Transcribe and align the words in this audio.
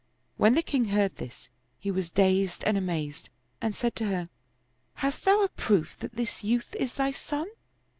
When 0.35 0.55
the 0.55 0.63
king 0.63 0.85
heard 0.85 1.17
this, 1.17 1.51
he 1.77 1.91
was 1.91 2.09
dazed 2.09 2.63
and 2.63 2.75
amazed 2.75 3.29
and 3.61 3.75
said 3.75 3.95
to 3.97 4.05
her," 4.07 4.29
Hast 4.95 5.25
thou 5.25 5.43
a 5.43 5.47
proof 5.49 5.95
that 5.99 6.15
this 6.15 6.43
youth 6.43 6.73
is 6.79 6.95
thy 6.95 7.11
son 7.11 7.45